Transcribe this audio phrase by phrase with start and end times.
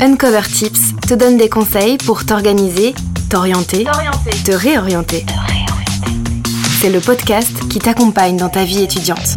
[0.00, 2.94] Uncover Tips te donne des conseils pour t'organiser,
[3.30, 3.84] t'orienter,
[4.44, 5.24] te réorienter.
[6.80, 9.34] C'est le podcast qui t'accompagne dans ta vie étudiante.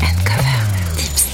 [0.00, 1.26] Uncover Tips.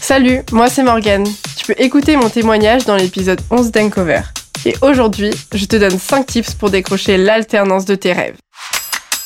[0.00, 1.26] Salut, moi c'est Morgane.
[1.56, 4.22] Tu peux écouter mon témoignage dans l'épisode 11 d'Uncover.
[4.64, 8.36] Et aujourd'hui, je te donne 5 tips pour décrocher l'alternance de tes rêves.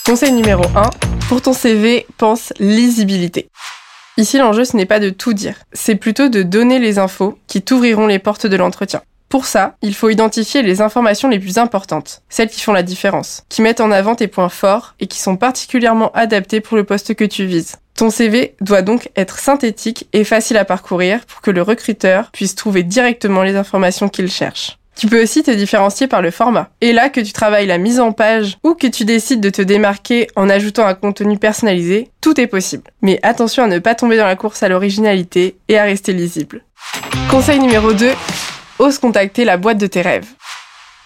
[0.05, 0.91] Conseil numéro 1.
[1.29, 3.49] Pour ton CV, pense lisibilité.
[4.17, 7.63] Ici, l'enjeu, ce n'est pas de tout dire, c'est plutôt de donner les infos qui
[7.63, 9.03] t'ouvriront les portes de l'entretien.
[9.29, 13.43] Pour ça, il faut identifier les informations les plus importantes, celles qui font la différence,
[13.49, 17.15] qui mettent en avant tes points forts et qui sont particulièrement adaptés pour le poste
[17.15, 17.75] que tu vises.
[17.97, 22.55] Ton CV doit donc être synthétique et facile à parcourir pour que le recruteur puisse
[22.55, 24.79] trouver directement les informations qu'il cherche.
[24.97, 26.71] Tu peux aussi te différencier par le format.
[26.81, 29.61] Et là que tu travailles la mise en page ou que tu décides de te
[29.61, 32.85] démarquer en ajoutant un contenu personnalisé, tout est possible.
[33.03, 36.63] Mais attention à ne pas tomber dans la course à l'originalité et à rester lisible.
[37.29, 38.13] Conseil numéro 2,
[38.79, 40.29] ose contacter la boîte de tes rêves.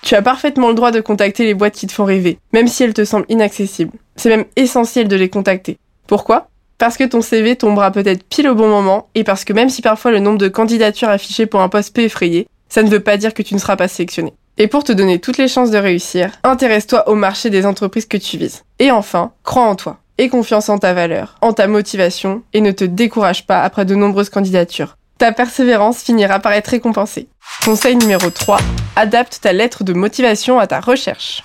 [0.03, 2.84] Tu as parfaitement le droit de contacter les boîtes qui te font rêver, même si
[2.84, 3.98] elles te semblent inaccessibles.
[4.16, 5.78] C'est même essentiel de les contacter.
[6.06, 6.48] Pourquoi?
[6.78, 9.83] Parce que ton CV tombera peut-être pile au bon moment et parce que même si
[9.83, 13.16] parfois le nombre de candidatures affichées pour un poste peut effrayer, ça ne veut pas
[13.16, 14.34] dire que tu ne seras pas sélectionné.
[14.56, 18.16] Et pour te donner toutes les chances de réussir, intéresse-toi au marché des entreprises que
[18.16, 18.64] tu vises.
[18.78, 19.98] Et enfin, crois en toi.
[20.19, 23.94] Aie confiance en ta valeur, en ta motivation, et ne te décourage pas après de
[23.94, 24.97] nombreuses candidatures.
[25.19, 27.28] Ta persévérance finira par être récompensée.
[27.64, 28.58] Conseil numéro 3.
[28.97, 31.42] Adapte ta lettre de motivation à ta recherche.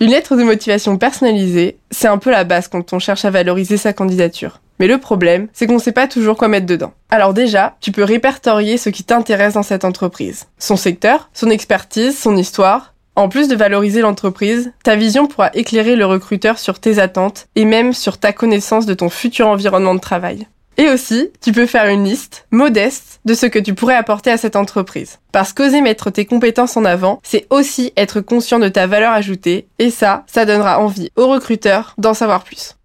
[0.00, 3.76] Une lettre de motivation personnalisée, c'est un peu la base quand on cherche à valoriser
[3.76, 4.60] sa candidature.
[4.78, 6.92] Mais le problème, c'est qu'on ne sait pas toujours quoi mettre dedans.
[7.10, 10.46] Alors déjà, tu peux répertorier ce qui t'intéresse dans cette entreprise.
[10.56, 12.94] Son secteur, son expertise, son histoire.
[13.16, 17.64] En plus de valoriser l'entreprise, ta vision pourra éclairer le recruteur sur tes attentes et
[17.64, 20.46] même sur ta connaissance de ton futur environnement de travail.
[20.80, 24.36] Et aussi, tu peux faire une liste modeste de ce que tu pourrais apporter à
[24.36, 25.18] cette entreprise.
[25.32, 29.66] Parce qu'oser mettre tes compétences en avant, c'est aussi être conscient de ta valeur ajoutée,
[29.80, 32.76] et ça, ça donnera envie aux recruteurs d'en savoir plus.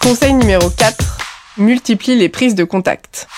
[0.00, 1.18] Conseil numéro 4,
[1.58, 3.28] multiplie les prises de contact.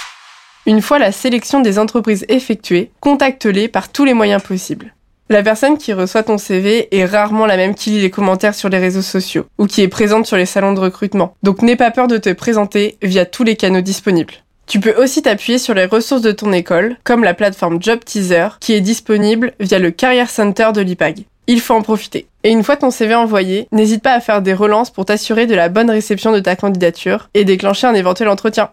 [0.64, 4.94] Une fois la sélection des entreprises effectuée, contacte-les par tous les moyens possibles.
[5.30, 8.70] La personne qui reçoit ton CV est rarement la même qui lit les commentaires sur
[8.70, 11.34] les réseaux sociaux ou qui est présente sur les salons de recrutement.
[11.42, 14.32] Donc n'aie pas peur de te présenter via tous les canaux disponibles.
[14.66, 18.48] Tu peux aussi t'appuyer sur les ressources de ton école, comme la plateforme Job Teaser,
[18.58, 21.26] qui est disponible via le Career Center de l'IPAG.
[21.46, 22.26] Il faut en profiter.
[22.42, 25.54] Et une fois ton CV envoyé, n'hésite pas à faire des relances pour t'assurer de
[25.54, 28.70] la bonne réception de ta candidature et déclencher un éventuel entretien.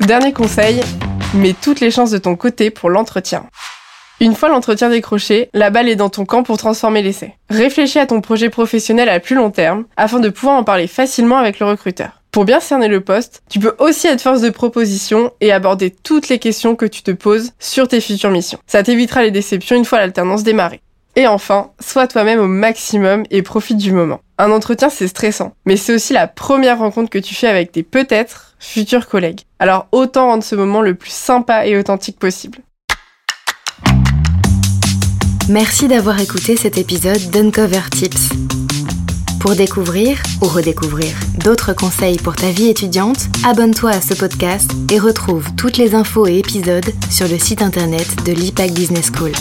[0.00, 0.82] Dernier conseil,
[1.34, 3.46] mets toutes les chances de ton côté pour l'entretien.
[4.22, 7.34] Une fois l'entretien décroché, la balle est dans ton camp pour transformer l'essai.
[7.50, 11.38] Réfléchis à ton projet professionnel à plus long terme afin de pouvoir en parler facilement
[11.38, 12.22] avec le recruteur.
[12.30, 16.28] Pour bien cerner le poste, tu peux aussi être force de proposition et aborder toutes
[16.28, 18.60] les questions que tu te poses sur tes futures missions.
[18.68, 20.82] Ça t'évitera les déceptions une fois l'alternance démarrée.
[21.16, 24.20] Et enfin, sois toi-même au maximum et profite du moment.
[24.38, 27.82] Un entretien, c'est stressant, mais c'est aussi la première rencontre que tu fais avec tes
[27.82, 29.40] peut-être futurs collègues.
[29.58, 32.60] Alors autant rendre ce moment le plus sympa et authentique possible.
[35.48, 38.28] Merci d'avoir écouté cet épisode d'Uncover Tips.
[39.40, 41.12] Pour découvrir ou redécouvrir
[41.44, 46.28] d'autres conseils pour ta vie étudiante, abonne-toi à ce podcast et retrouve toutes les infos
[46.28, 49.32] et épisodes sur le site internet de l'IPAC Business School.